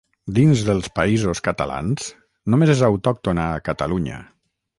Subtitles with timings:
[0.35, 2.07] Dins dels Països Catalans
[2.55, 4.21] només és autòctona a Catalunya.